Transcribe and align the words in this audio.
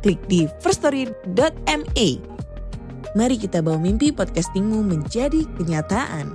klik 0.00 0.20
di 0.26 0.48
firststory.me. 0.64 2.08
Mari 3.10 3.36
kita 3.36 3.60
bawa 3.60 3.78
mimpi 3.78 4.10
podcastingmu 4.10 4.80
menjadi 4.86 5.44
kenyataan. 5.60 6.34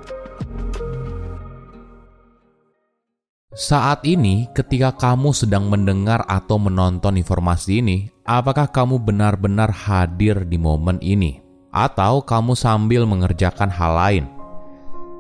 Saat 3.55 4.03
ini, 4.03 4.51
ketika 4.51 4.91
kamu 4.91 5.31
sedang 5.31 5.71
mendengar 5.71 6.27
atau 6.27 6.59
menonton 6.59 7.15
informasi 7.15 7.79
ini, 7.79 8.11
apakah 8.27 8.67
kamu 8.67 8.99
benar-benar 8.99 9.71
hadir 9.71 10.43
di 10.43 10.59
momen 10.59 10.99
ini, 10.99 11.39
atau 11.71 12.19
kamu 12.19 12.51
sambil 12.51 13.07
mengerjakan 13.07 13.71
hal 13.71 13.95
lain? 13.95 14.25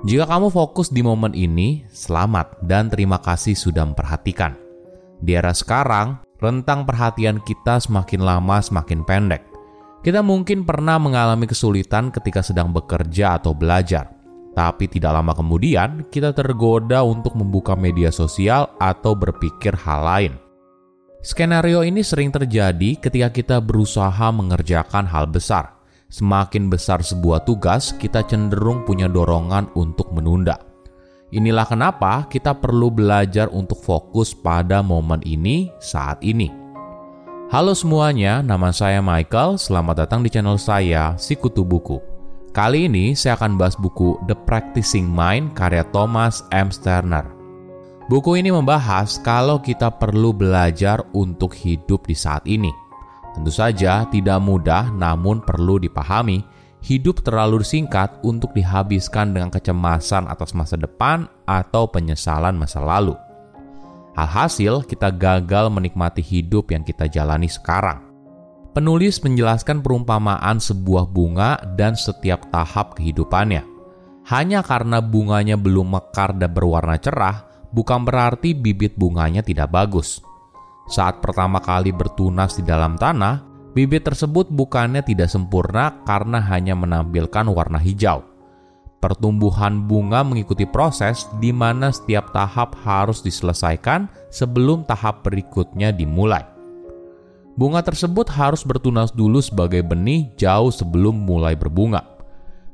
Jika 0.03 0.27
kamu 0.27 0.51
fokus 0.51 0.91
di 0.91 0.99
momen 0.99 1.31
ini, 1.31 1.87
selamat 1.95 2.59
dan 2.59 2.91
terima 2.91 3.23
kasih 3.23 3.55
sudah 3.55 3.87
memperhatikan. 3.87 4.59
Di 5.23 5.31
era 5.39 5.55
sekarang, 5.55 6.19
rentang 6.45 6.85
perhatian 6.85 7.41
kita 7.41 7.81
semakin 7.81 8.21
lama 8.21 8.61
semakin 8.61 9.01
pendek. 9.01 9.41
Kita 10.05 10.21
mungkin 10.21 10.61
pernah 10.61 11.01
mengalami 11.01 11.49
kesulitan 11.49 12.13
ketika 12.13 12.45
sedang 12.45 12.69
bekerja 12.69 13.41
atau 13.41 13.57
belajar 13.57 14.15
tapi 14.55 14.87
tidak 14.87 15.11
lama 15.19 15.35
kemudian, 15.35 16.07
kita 16.07 16.31
tergoda 16.31 17.03
untuk 17.03 17.35
membuka 17.35 17.75
media 17.75 18.07
sosial 18.07 18.71
atau 18.79 19.11
berpikir 19.11 19.75
hal 19.75 20.01
lain. 20.07 20.33
Skenario 21.19 21.83
ini 21.83 21.99
sering 21.99 22.31
terjadi 22.31 22.95
ketika 22.95 23.29
kita 23.35 23.57
berusaha 23.59 24.31
mengerjakan 24.31 25.03
hal 25.11 25.27
besar. 25.27 25.75
Semakin 26.07 26.71
besar 26.71 27.03
sebuah 27.03 27.43
tugas, 27.43 27.91
kita 27.99 28.23
cenderung 28.23 28.87
punya 28.87 29.11
dorongan 29.11 29.67
untuk 29.75 30.15
menunda. 30.15 30.55
Inilah 31.33 31.65
kenapa 31.65 32.29
kita 32.29 32.53
perlu 32.53 32.93
belajar 32.93 33.49
untuk 33.49 33.81
fokus 33.81 34.37
pada 34.37 34.85
momen 34.85 35.17
ini 35.25 35.73
saat 35.81 36.21
ini. 36.21 36.53
Halo 37.49 37.73
semuanya, 37.73 38.45
nama 38.45 38.69
saya 38.69 39.01
Michael. 39.01 39.57
Selamat 39.57 40.05
datang 40.05 40.21
di 40.21 40.29
channel 40.29 40.61
saya, 40.61 41.17
Sikutu 41.17 41.65
Buku. 41.65 41.97
Kali 42.53 42.85
ini 42.85 43.17
saya 43.17 43.41
akan 43.41 43.57
bahas 43.57 43.73
buku 43.73 44.21
The 44.29 44.37
Practicing 44.37 45.09
Mind 45.09 45.57
karya 45.57 45.81
Thomas 45.89 46.45
M. 46.53 46.69
Sterner. 46.69 47.25
Buku 48.05 48.37
ini 48.37 48.53
membahas 48.53 49.17
kalau 49.17 49.57
kita 49.57 49.89
perlu 49.97 50.29
belajar 50.29 51.01
untuk 51.17 51.57
hidup 51.57 52.05
di 52.05 52.13
saat 52.13 52.45
ini. 52.45 52.69
Tentu 53.33 53.49
saja 53.49 54.05
tidak 54.13 54.37
mudah 54.45 54.93
namun 54.93 55.41
perlu 55.41 55.81
dipahami, 55.81 56.45
hidup 56.85 57.25
terlalu 57.25 57.65
singkat 57.65 58.13
untuk 58.21 58.53
dihabiskan 58.53 59.33
dengan 59.33 59.49
kecemasan 59.49 60.29
atas 60.29 60.53
masa 60.53 60.77
depan 60.77 61.25
atau 61.49 61.89
penyesalan 61.89 62.53
masa 62.53 62.77
lalu. 62.77 63.17
Alhasil, 64.13 64.85
kita 64.85 65.09
gagal 65.09 65.73
menikmati 65.73 66.21
hidup 66.21 66.69
yang 66.69 66.85
kita 66.85 67.09
jalani 67.09 67.49
sekarang. 67.49 68.05
Penulis 68.71 69.17
menjelaskan 69.25 69.81
perumpamaan 69.81 70.61
sebuah 70.61 71.09
bunga 71.09 71.57
dan 71.73 71.97
setiap 71.97 72.47
tahap 72.53 72.93
kehidupannya. 72.95 73.65
Hanya 74.29 74.61
karena 74.61 75.01
bunganya 75.01 75.57
belum 75.57 75.97
mekar 75.97 76.37
dan 76.37 76.53
berwarna 76.53 77.01
cerah, 77.01 77.49
bukan 77.73 78.05
berarti 78.05 78.53
bibit 78.53 78.93
bunganya 78.95 79.41
tidak 79.41 79.73
bagus. 79.73 80.21
Saat 80.85 81.17
pertama 81.23 81.59
kali 81.59 81.89
bertunas 81.89 82.55
di 82.55 82.63
dalam 82.63 82.93
tanah, 82.93 83.54
bibit 83.75 84.07
tersebut 84.07 84.47
bukannya 84.47 85.03
tidak 85.03 85.27
sempurna 85.27 85.99
karena 86.07 86.39
hanya 86.39 86.79
menampilkan 86.79 87.51
warna 87.51 87.75
hijau. 87.75 88.23
Pertumbuhan 89.03 89.85
bunga 89.85 90.25
mengikuti 90.25 90.65
proses 90.65 91.29
di 91.37 91.51
mana 91.53 91.91
setiap 91.91 92.33
tahap 92.33 92.73
harus 92.81 93.21
diselesaikan 93.21 94.09
sebelum 94.31 94.87
tahap 94.87 95.21
berikutnya 95.21 95.93
dimulai. 95.93 96.41
Bunga 97.53 97.85
tersebut 97.85 98.31
harus 98.33 98.65
bertunas 98.65 99.13
dulu 99.13 99.43
sebagai 99.43 99.85
benih 99.85 100.31
jauh 100.39 100.73
sebelum 100.73 101.27
mulai 101.27 101.53
berbunga. 101.53 102.01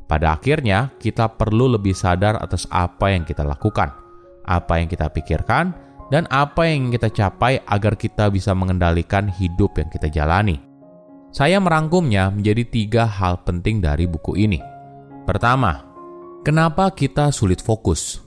Pada 0.08 0.40
akhirnya, 0.40 0.94
kita 1.04 1.28
perlu 1.36 1.68
lebih 1.68 1.94
sadar 1.98 2.40
atas 2.40 2.64
apa 2.72 3.12
yang 3.12 3.28
kita 3.28 3.44
lakukan, 3.44 3.92
apa 4.48 4.80
yang 4.80 4.88
kita 4.88 5.12
pikirkan, 5.12 5.76
dan 6.10 6.28
apa 6.32 6.68
yang 6.68 6.92
kita 6.92 7.12
capai 7.12 7.60
agar 7.68 7.96
kita 7.96 8.28
bisa 8.32 8.56
mengendalikan 8.56 9.28
hidup 9.28 9.76
yang 9.80 9.88
kita 9.88 10.08
jalani. 10.08 10.71
Saya 11.32 11.64
merangkumnya 11.64 12.28
menjadi 12.28 12.68
tiga 12.68 13.04
hal 13.08 13.40
penting 13.48 13.80
dari 13.80 14.04
buku 14.04 14.36
ini. 14.36 14.60
Pertama, 15.24 15.88
kenapa 16.44 16.92
kita 16.92 17.32
sulit 17.32 17.64
fokus? 17.64 18.20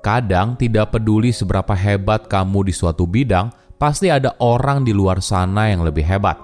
Kadang 0.00 0.56
tidak 0.56 0.96
peduli 0.96 1.28
seberapa 1.28 1.76
hebat 1.76 2.24
kamu 2.24 2.64
di 2.64 2.72
suatu 2.72 3.04
bidang, 3.04 3.52
pasti 3.76 4.08
ada 4.08 4.32
orang 4.40 4.80
di 4.80 4.96
luar 4.96 5.20
sana 5.20 5.68
yang 5.68 5.84
lebih 5.84 6.00
hebat. 6.08 6.40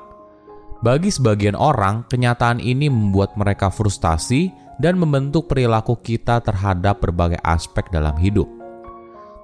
Bagi 0.84 1.08
sebagian 1.08 1.56
orang, 1.56 2.04
kenyataan 2.12 2.60
ini 2.60 2.92
membuat 2.92 3.32
mereka 3.40 3.72
frustasi 3.72 4.52
dan 4.76 5.00
membentuk 5.00 5.48
perilaku 5.48 5.96
kita 5.96 6.44
terhadap 6.44 7.00
berbagai 7.00 7.40
aspek 7.40 7.88
dalam 7.88 8.12
hidup. 8.20 8.44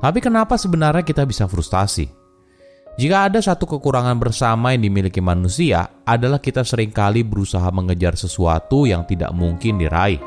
Tapi 0.05 0.21
kenapa 0.21 0.61
sebenarnya 0.61 1.01
kita 1.01 1.25
bisa 1.25 1.49
frustasi? 1.49 2.20
Jika 2.99 3.31
ada 3.31 3.39
satu 3.39 3.69
kekurangan 3.71 4.19
bersama 4.19 4.75
yang 4.75 4.83
dimiliki 4.87 5.23
manusia, 5.23 5.89
adalah 6.03 6.43
kita 6.43 6.67
sering 6.67 6.91
kali 6.91 7.23
berusaha 7.23 7.71
mengejar 7.71 8.19
sesuatu 8.19 8.89
yang 8.89 9.07
tidak 9.07 9.31
mungkin 9.31 9.79
diraih. 9.79 10.21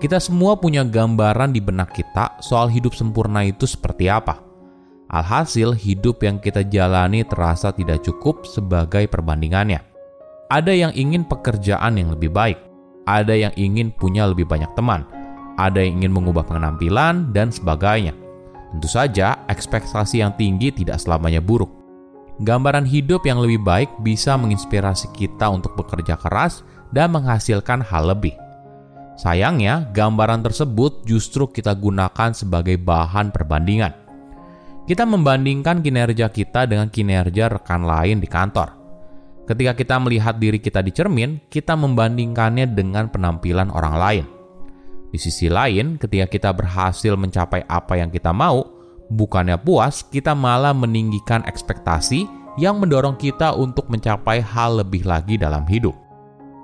Kita 0.00 0.18
semua 0.18 0.58
punya 0.58 0.82
gambaran 0.82 1.54
di 1.54 1.62
benak 1.62 1.94
kita 1.94 2.40
soal 2.42 2.66
hidup 2.72 2.90
sempurna 2.90 3.46
itu 3.46 3.70
seperti 3.70 4.10
apa 4.10 4.52
Alhasil, 5.12 5.76
hidup 5.76 6.24
yang 6.24 6.40
kita 6.40 6.64
jalani 6.64 7.20
terasa 7.28 7.68
tidak 7.68 8.00
cukup 8.00 8.48
sebagai 8.48 9.04
perbandingannya. 9.12 9.84
Ada 10.48 10.72
yang 10.72 10.92
ingin 10.96 11.28
pekerjaan 11.28 12.00
yang 12.00 12.16
lebih 12.16 12.32
baik, 12.32 12.56
ada 13.04 13.36
yang 13.36 13.52
ingin 13.60 13.92
punya 13.92 14.24
lebih 14.24 14.48
banyak 14.48 14.72
teman, 14.72 15.04
ada 15.60 15.84
yang 15.84 16.00
ingin 16.00 16.16
mengubah 16.16 16.48
penampilan, 16.48 17.28
dan 17.36 17.52
sebagainya. 17.52 18.16
Tentu 18.72 18.88
saja, 18.88 19.36
ekspektasi 19.52 20.24
yang 20.24 20.32
tinggi 20.40 20.72
tidak 20.72 20.96
selamanya 20.96 21.44
buruk. 21.44 21.81
Gambaran 22.40 22.88
hidup 22.88 23.28
yang 23.28 23.44
lebih 23.44 23.60
baik 23.60 23.90
bisa 24.00 24.40
menginspirasi 24.40 25.12
kita 25.12 25.52
untuk 25.52 25.76
bekerja 25.76 26.16
keras 26.16 26.64
dan 26.88 27.12
menghasilkan 27.12 27.84
hal 27.84 28.08
lebih. 28.08 28.32
Sayangnya, 29.20 29.92
gambaran 29.92 30.40
tersebut 30.40 31.04
justru 31.04 31.44
kita 31.52 31.76
gunakan 31.76 32.32
sebagai 32.32 32.80
bahan 32.80 33.28
perbandingan 33.28 34.02
kita 34.82 35.06
membandingkan 35.06 35.78
kinerja 35.78 36.26
kita 36.34 36.66
dengan 36.66 36.90
kinerja 36.90 37.46
rekan 37.54 37.86
lain 37.86 38.18
di 38.18 38.26
kantor. 38.26 38.74
Ketika 39.46 39.78
kita 39.78 39.96
melihat 40.02 40.38
diri 40.38 40.58
kita 40.58 40.82
di 40.82 40.90
cermin, 40.90 41.38
kita 41.46 41.78
membandingkannya 41.78 42.66
dengan 42.70 43.10
penampilan 43.10 43.70
orang 43.70 43.94
lain. 43.98 44.24
Di 45.12 45.18
sisi 45.20 45.46
lain, 45.46 46.00
ketika 46.02 46.26
kita 46.26 46.50
berhasil 46.50 47.14
mencapai 47.14 47.62
apa 47.68 47.94
yang 48.00 48.08
kita 48.10 48.34
mau, 48.34 48.71
bukannya 49.12 49.60
puas, 49.60 50.00
kita 50.08 50.32
malah 50.32 50.72
meninggikan 50.72 51.44
ekspektasi 51.44 52.24
yang 52.56 52.80
mendorong 52.80 53.16
kita 53.16 53.52
untuk 53.56 53.88
mencapai 53.88 54.40
hal 54.40 54.80
lebih 54.80 55.04
lagi 55.04 55.40
dalam 55.40 55.64
hidup. 55.68 55.96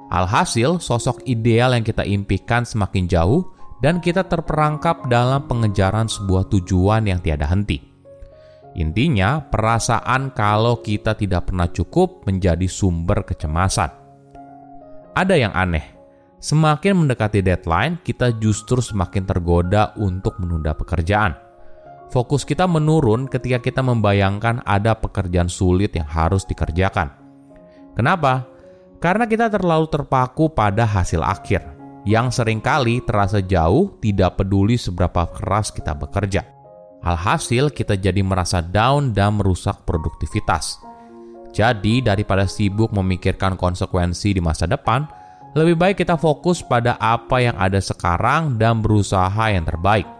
Alhasil, 0.09 0.81
sosok 0.81 1.21
ideal 1.29 1.77
yang 1.77 1.85
kita 1.85 2.05
impikan 2.05 2.65
semakin 2.65 3.05
jauh, 3.05 3.45
dan 3.79 4.03
kita 4.03 4.27
terperangkap 4.27 5.07
dalam 5.07 5.47
pengejaran 5.47 6.11
sebuah 6.11 6.51
tujuan 6.51 7.07
yang 7.07 7.23
tiada 7.23 7.47
henti. 7.47 7.79
Intinya, 8.79 9.43
perasaan 9.43 10.35
kalau 10.35 10.81
kita 10.83 11.15
tidak 11.15 11.51
pernah 11.51 11.69
cukup 11.71 12.27
menjadi 12.27 12.67
sumber 12.67 13.23
kecemasan. 13.23 13.91
Ada 15.15 15.35
yang 15.35 15.55
aneh, 15.55 15.83
semakin 16.39 17.07
mendekati 17.07 17.43
deadline, 17.43 17.99
kita 18.03 18.35
justru 18.39 18.79
semakin 18.79 19.27
tergoda 19.27 19.95
untuk 19.99 20.39
menunda 20.39 20.75
pekerjaan. 20.75 21.48
Fokus 22.09 22.49
kita 22.49 22.65
menurun 22.65 23.29
ketika 23.29 23.61
kita 23.61 23.85
membayangkan 23.85 24.65
ada 24.65 24.97
pekerjaan 24.97 25.53
sulit 25.53 25.93
yang 25.93 26.09
harus 26.09 26.49
dikerjakan. 26.49 27.13
Kenapa? 27.93 28.49
Karena 28.97 29.29
kita 29.29 29.53
terlalu 29.53 29.93
terpaku 29.93 30.49
pada 30.49 30.89
hasil 30.89 31.21
akhir, 31.21 31.63
yang 32.09 32.33
sering 32.33 32.65
kali 32.65 33.05
terasa 33.05 33.45
jauh 33.45 34.01
tidak 34.01 34.41
peduli 34.41 34.81
seberapa 34.81 35.29
keras 35.37 35.69
kita 35.69 35.93
bekerja. 35.93 36.43
Alhasil, 37.05 37.71
kita 37.71 37.95
jadi 37.95 38.25
merasa 38.27 38.59
down 38.59 39.15
dan 39.15 39.39
merusak 39.39 39.87
produktivitas. 39.87 40.83
Jadi, 41.55 42.03
daripada 42.03 42.49
sibuk 42.49 42.91
memikirkan 42.91 43.55
konsekuensi 43.55 44.35
di 44.35 44.43
masa 44.43 44.67
depan, 44.67 45.07
lebih 45.55 45.79
baik 45.79 46.03
kita 46.03 46.19
fokus 46.19 46.61
pada 46.65 46.99
apa 46.99 47.39
yang 47.39 47.55
ada 47.55 47.79
sekarang 47.79 48.59
dan 48.59 48.83
berusaha 48.83 49.47
yang 49.53 49.63
terbaik. 49.63 50.18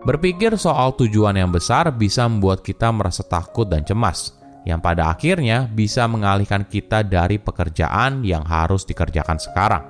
Berpikir 0.00 0.56
soal 0.56 0.96
tujuan 0.96 1.36
yang 1.36 1.52
besar 1.52 1.92
bisa 1.92 2.24
membuat 2.24 2.64
kita 2.64 2.88
merasa 2.88 3.20
takut 3.20 3.68
dan 3.68 3.84
cemas, 3.84 4.32
yang 4.64 4.80
pada 4.80 5.12
akhirnya 5.12 5.68
bisa 5.68 6.08
mengalihkan 6.08 6.64
kita 6.64 7.04
dari 7.04 7.36
pekerjaan 7.36 8.24
yang 8.24 8.40
harus 8.40 8.88
dikerjakan 8.88 9.36
sekarang. 9.36 9.84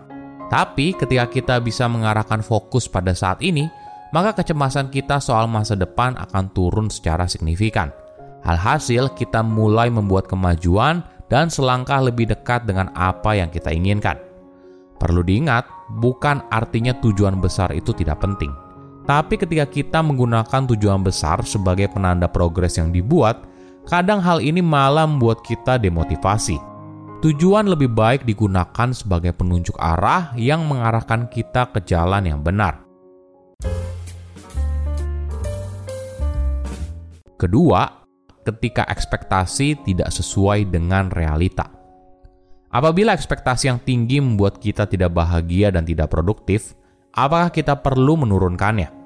Tapi, 0.51 0.99
ketika 0.99 1.31
kita 1.31 1.57
bisa 1.63 1.87
mengarahkan 1.87 2.43
fokus 2.43 2.91
pada 2.91 3.15
saat 3.15 3.39
ini, 3.39 3.71
maka 4.11 4.35
kecemasan 4.35 4.91
kita 4.91 5.23
soal 5.23 5.47
masa 5.47 5.79
depan 5.79 6.19
akan 6.19 6.51
turun 6.51 6.91
secara 6.91 7.31
signifikan. 7.31 7.95
Alhasil, 8.43 9.15
kita 9.15 9.47
mulai 9.47 9.95
membuat 9.95 10.27
kemajuan 10.27 11.07
dan 11.31 11.47
selangkah 11.47 12.03
lebih 12.03 12.27
dekat 12.35 12.67
dengan 12.67 12.91
apa 12.99 13.39
yang 13.39 13.47
kita 13.47 13.71
inginkan. 13.71 14.19
Perlu 14.99 15.23
diingat, 15.23 15.71
bukan 16.03 16.43
artinya 16.51 16.99
tujuan 16.99 17.39
besar 17.39 17.71
itu 17.71 17.95
tidak 17.95 18.19
penting. 18.19 18.51
Tapi 19.11 19.43
ketika 19.43 19.67
kita 19.67 20.07
menggunakan 20.07 20.71
tujuan 20.71 21.03
besar 21.03 21.43
sebagai 21.43 21.91
penanda 21.91 22.31
progres 22.31 22.79
yang 22.79 22.95
dibuat, 22.95 23.43
kadang 23.83 24.23
hal 24.23 24.39
ini 24.39 24.63
malah 24.63 25.03
membuat 25.03 25.43
kita 25.43 25.83
demotivasi. 25.83 26.55
Tujuan 27.19 27.67
lebih 27.67 27.91
baik 27.91 28.23
digunakan 28.23 28.95
sebagai 28.95 29.35
penunjuk 29.35 29.75
arah 29.83 30.31
yang 30.39 30.63
mengarahkan 30.63 31.27
kita 31.27 31.75
ke 31.75 31.83
jalan 31.91 32.23
yang 32.23 32.39
benar. 32.39 32.87
Kedua, 37.35 38.07
ketika 38.47 38.87
ekspektasi 38.87 39.91
tidak 39.91 40.15
sesuai 40.15 40.71
dengan 40.71 41.11
realita. 41.11 41.67
Apabila 42.71 43.11
ekspektasi 43.11 43.75
yang 43.75 43.83
tinggi 43.83 44.23
membuat 44.23 44.63
kita 44.63 44.87
tidak 44.87 45.11
bahagia 45.11 45.75
dan 45.75 45.83
tidak 45.83 46.15
produktif, 46.15 46.79
apakah 47.11 47.51
kita 47.51 47.75
perlu 47.75 48.15
menurunkannya? 48.23 49.00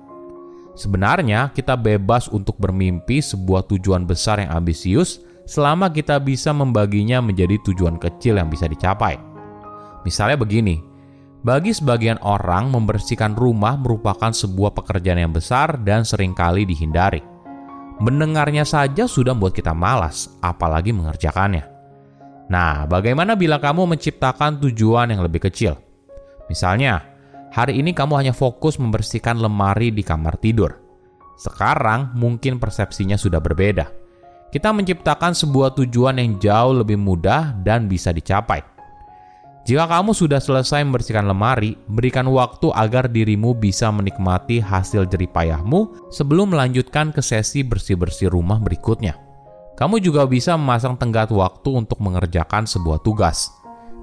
Sebenarnya, 0.75 1.55
kita 1.55 1.79
bebas 1.79 2.27
untuk 2.31 2.59
bermimpi 2.59 3.23
sebuah 3.23 3.71
tujuan 3.71 4.03
besar 4.11 4.43
yang 4.43 4.51
ambisius 4.51 5.23
selama 5.47 5.93
kita 5.93 6.19
bisa 6.19 6.51
membaginya 6.51 7.23
menjadi 7.23 7.63
tujuan 7.63 7.95
kecil 8.03 8.43
yang 8.43 8.51
bisa 8.51 8.67
dicapai. 8.67 9.15
Misalnya 10.03 10.35
begini, 10.35 10.83
bagi 11.45 11.71
sebagian 11.77 12.19
orang 12.25 12.73
membersihkan 12.75 13.37
rumah 13.37 13.77
merupakan 13.79 14.33
sebuah 14.33 14.75
pekerjaan 14.75 15.29
yang 15.29 15.33
besar 15.33 15.79
dan 15.85 16.03
sering 16.03 16.35
kali 16.35 16.67
dihindari. 16.67 17.23
Mendengarnya 18.03 18.67
saja 18.67 19.07
sudah 19.07 19.37
membuat 19.37 19.55
kita 19.55 19.71
malas, 19.71 20.27
apalagi 20.43 20.91
mengerjakannya. 20.91 21.63
Nah, 22.51 22.91
bagaimana 22.91 23.39
bila 23.39 23.63
kamu 23.63 23.95
menciptakan 23.95 24.59
tujuan 24.59 25.15
yang 25.15 25.23
lebih 25.23 25.47
kecil? 25.47 25.79
Misalnya, 26.51 27.14
hari 27.55 27.79
ini 27.79 27.95
kamu 27.95 28.19
hanya 28.19 28.35
fokus 28.35 28.83
membersihkan 28.83 29.39
lemari 29.39 29.95
di 29.95 30.03
kamar 30.03 30.35
tidur. 30.43 30.75
Sekarang 31.39 32.11
mungkin 32.19 32.59
persepsinya 32.59 33.15
sudah 33.15 33.39
berbeda. 33.39 33.95
Kita 34.51 34.75
menciptakan 34.75 35.39
sebuah 35.39 35.79
tujuan 35.79 36.19
yang 36.19 36.43
jauh 36.43 36.83
lebih 36.83 36.99
mudah 36.99 37.55
dan 37.63 37.87
bisa 37.87 38.11
dicapai. 38.11 38.63
Jika 39.65 39.89
kamu 39.89 40.13
sudah 40.13 40.45
selesai 40.45 40.85
membersihkan 40.85 41.25
lemari, 41.25 41.73
berikan 41.89 42.29
waktu 42.29 42.69
agar 42.75 43.09
dirimu 43.09 43.57
bisa 43.57 43.89
menikmati 43.89 44.61
hasil 44.61 45.09
jeripayahmu 45.09 46.13
sebelum 46.13 46.53
melanjutkan 46.53 47.15
ke 47.15 47.25
sesi 47.25 47.65
bersih-bersih 47.65 48.29
rumah 48.29 48.61
berikutnya. 48.61 49.17
Kamu 49.75 49.99
juga 50.05 50.29
bisa 50.29 50.55
memasang 50.55 51.01
tenggat 51.01 51.33
waktu 51.33 51.71
untuk 51.81 51.99
mengerjakan 51.99 52.69
sebuah 52.69 53.01
tugas. 53.03 53.51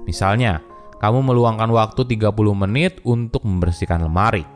Misalnya, 0.04 0.60
kamu 1.02 1.18
meluangkan 1.26 1.66
waktu 1.74 2.06
30 2.06 2.30
menit 2.54 3.02
untuk 3.02 3.42
membersihkan 3.42 4.06
lemari. 4.06 4.46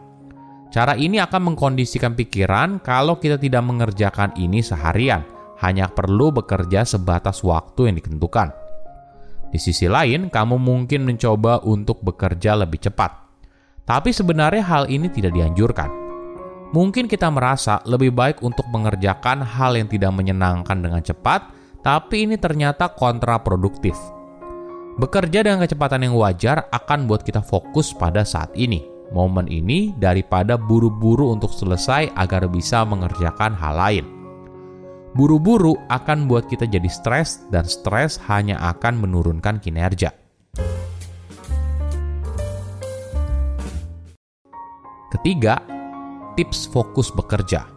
Cara 0.71 0.95
ini 0.95 1.19
akan 1.19 1.53
mengkondisikan 1.53 2.15
pikiran 2.15 2.79
kalau 2.79 3.19
kita 3.19 3.35
tidak 3.35 3.67
mengerjakan 3.67 4.31
ini 4.39 4.63
seharian, 4.63 5.27
hanya 5.59 5.91
perlu 5.91 6.31
bekerja 6.31 6.87
sebatas 6.87 7.43
waktu 7.43 7.91
yang 7.91 7.97
ditentukan. 7.99 8.55
Di 9.51 9.59
sisi 9.59 9.91
lain, 9.91 10.31
kamu 10.31 10.55
mungkin 10.63 11.03
mencoba 11.03 11.67
untuk 11.67 11.99
bekerja 12.07 12.55
lebih 12.55 12.79
cepat. 12.79 13.11
Tapi 13.83 14.15
sebenarnya 14.15 14.63
hal 14.63 14.85
ini 14.87 15.11
tidak 15.11 15.35
dianjurkan 15.35 16.07
Mungkin 16.75 17.07
kita 17.07 17.31
merasa 17.31 17.79
lebih 17.87 18.11
baik 18.11 18.43
untuk 18.43 18.67
mengerjakan 18.75 19.47
hal 19.47 19.79
yang 19.79 19.87
tidak 19.87 20.11
menyenangkan 20.11 20.83
dengan 20.83 20.99
cepat, 20.99 21.55
tapi 21.87 22.27
ini 22.27 22.35
ternyata 22.35 22.91
kontraproduktif. 22.91 23.95
Bekerja 24.97 25.45
dengan 25.45 25.61
kecepatan 25.61 26.09
yang 26.09 26.17
wajar 26.17 26.73
akan 26.73 27.05
buat 27.05 27.21
kita 27.21 27.45
fokus 27.45 27.93
pada 27.93 28.25
saat 28.25 28.49
ini, 28.57 28.81
momen 29.13 29.45
ini, 29.45 29.93
daripada 30.01 30.57
buru-buru 30.57 31.37
untuk 31.37 31.53
selesai 31.53 32.17
agar 32.17 32.49
bisa 32.49 32.81
mengerjakan 32.89 33.53
hal 33.61 33.77
lain. 33.77 34.07
Buru-buru 35.13 35.77
akan 35.93 36.25
buat 36.25 36.49
kita 36.49 36.65
jadi 36.65 36.89
stres, 36.89 37.45
dan 37.53 37.69
stres 37.69 38.17
hanya 38.25 38.57
akan 38.57 38.97
menurunkan 38.97 39.61
kinerja. 39.61 40.17
Ketiga, 45.13 45.61
tips 46.41 46.73
fokus 46.73 47.13
bekerja. 47.13 47.69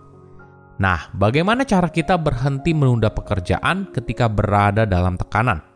Nah, 0.80 1.12
bagaimana 1.12 1.68
cara 1.68 1.92
kita 1.92 2.16
berhenti 2.16 2.71
menunda 2.71 3.12
pekerjaan 3.12 3.92
ketika 3.92 4.31
berada 4.31 4.88
dalam 4.88 5.19
tekanan? 5.19 5.69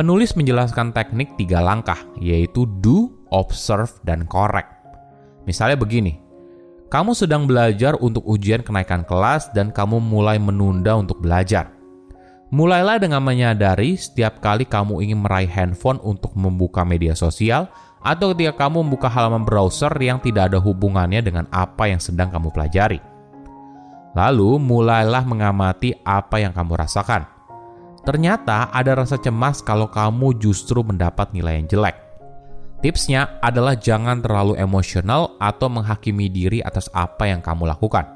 Penulis 0.00 0.32
menjelaskan 0.32 0.96
teknik 0.96 1.36
tiga 1.36 1.60
langkah, 1.60 2.00
yaitu 2.16 2.64
do, 2.80 3.12
observe, 3.28 3.92
dan 4.00 4.24
correct. 4.24 4.72
Misalnya 5.44 5.76
begini, 5.76 6.16
kamu 6.88 7.12
sedang 7.12 7.44
belajar 7.44 8.00
untuk 8.00 8.24
ujian 8.24 8.64
kenaikan 8.64 9.04
kelas 9.04 9.52
dan 9.52 9.68
kamu 9.68 10.00
mulai 10.00 10.40
menunda 10.40 10.96
untuk 10.96 11.20
belajar. 11.20 11.76
Mulailah 12.48 12.96
dengan 12.96 13.20
menyadari 13.20 13.92
setiap 13.92 14.40
kali 14.40 14.64
kamu 14.64 15.04
ingin 15.04 15.20
meraih 15.20 15.52
handphone 15.52 16.00
untuk 16.00 16.32
membuka 16.32 16.80
media 16.80 17.12
sosial, 17.12 17.68
atau 18.00 18.32
ketika 18.32 18.56
kamu 18.56 18.80
membuka 18.80 19.12
halaman 19.12 19.44
browser 19.44 19.92
yang 20.00 20.16
tidak 20.24 20.48
ada 20.48 20.64
hubungannya 20.64 21.20
dengan 21.20 21.44
apa 21.52 21.92
yang 21.92 22.00
sedang 22.00 22.32
kamu 22.32 22.48
pelajari. 22.48 23.04
Lalu 24.16 24.64
mulailah 24.64 25.28
mengamati 25.28 25.92
apa 26.08 26.40
yang 26.40 26.56
kamu 26.56 26.88
rasakan. 26.88 27.39
Ternyata 28.00 28.72
ada 28.72 28.96
rasa 28.96 29.20
cemas 29.20 29.60
kalau 29.60 29.88
kamu 29.92 30.40
justru 30.40 30.80
mendapat 30.80 31.30
nilai 31.36 31.60
yang 31.60 31.68
jelek. 31.68 31.96
Tipsnya 32.80 33.36
adalah 33.44 33.76
jangan 33.76 34.24
terlalu 34.24 34.56
emosional 34.56 35.36
atau 35.36 35.68
menghakimi 35.68 36.32
diri 36.32 36.64
atas 36.64 36.88
apa 36.96 37.28
yang 37.28 37.44
kamu 37.44 37.68
lakukan. 37.68 38.08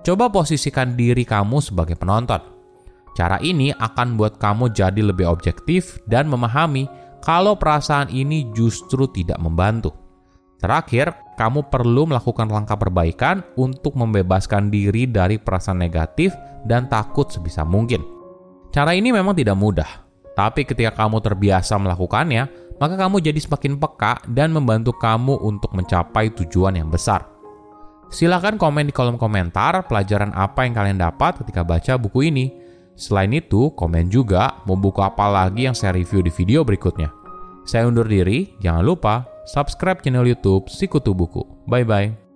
Coba 0.00 0.32
posisikan 0.32 0.96
diri 0.96 1.28
kamu 1.28 1.60
sebagai 1.60 1.92
penonton. 1.92 2.40
Cara 3.12 3.36
ini 3.44 3.68
akan 3.76 4.16
buat 4.16 4.40
kamu 4.40 4.72
jadi 4.72 5.12
lebih 5.12 5.28
objektif 5.28 6.00
dan 6.08 6.24
memahami 6.24 6.88
kalau 7.20 7.52
perasaan 7.60 8.08
ini 8.08 8.48
justru 8.56 9.04
tidak 9.12 9.36
membantu. 9.36 9.92
Terakhir, 10.58 11.12
kamu 11.36 11.68
perlu 11.68 12.08
melakukan 12.08 12.48
langkah 12.48 12.74
perbaikan 12.74 13.44
untuk 13.60 13.94
membebaskan 13.94 14.72
diri 14.72 15.04
dari 15.04 15.36
perasaan 15.38 15.78
negatif 15.78 16.32
dan 16.64 16.88
takut 16.90 17.30
sebisa 17.30 17.62
mungkin. 17.62 18.17
Cara 18.68 18.92
ini 18.92 19.10
memang 19.10 19.32
tidak 19.32 19.56
mudah, 19.56 19.90
tapi 20.36 20.62
ketika 20.62 20.92
kamu 20.94 21.18
terbiasa 21.24 21.74
melakukannya, 21.80 22.46
maka 22.78 22.94
kamu 22.94 23.18
jadi 23.18 23.40
semakin 23.42 23.74
peka 23.80 24.22
dan 24.30 24.54
membantu 24.54 24.94
kamu 24.94 25.40
untuk 25.42 25.74
mencapai 25.74 26.30
tujuan 26.30 26.78
yang 26.78 26.88
besar. 26.92 27.26
Silahkan 28.08 28.56
komen 28.56 28.88
di 28.88 28.94
kolom 28.94 29.20
komentar 29.20 29.84
pelajaran 29.84 30.32
apa 30.32 30.64
yang 30.64 30.72
kalian 30.72 30.96
dapat 30.96 31.44
ketika 31.44 31.60
baca 31.60 32.00
buku 32.00 32.32
ini. 32.32 32.46
Selain 32.98 33.30
itu, 33.30 33.70
komen 33.76 34.10
juga 34.10 34.58
mau 34.64 34.74
buku 34.74 34.98
apa 35.04 35.28
lagi 35.28 35.68
yang 35.68 35.76
saya 35.76 35.94
review 35.94 36.24
di 36.24 36.32
video 36.32 36.64
berikutnya. 36.64 37.12
Saya 37.68 37.84
undur 37.84 38.08
diri, 38.08 38.56
jangan 38.64 38.80
lupa 38.80 39.28
subscribe 39.44 40.00
channel 40.00 40.24
YouTube 40.24 40.72
Sikutu 40.72 41.12
Buku. 41.12 41.44
Bye 41.68 41.84
bye. 41.84 42.27